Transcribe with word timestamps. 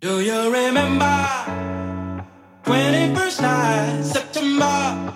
Do 0.00 0.22
you 0.22 0.50
remember 0.50 1.04
21st 2.64 3.42
night, 3.42 4.02
September? 4.02 5.12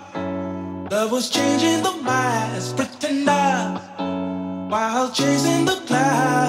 Love 0.90 1.10
was 1.10 1.30
changing 1.30 1.82
the 1.82 1.92
minds, 2.02 2.74
up 3.26 4.70
while 4.70 5.10
chasing 5.10 5.64
the 5.64 5.80
clouds. 5.86 6.43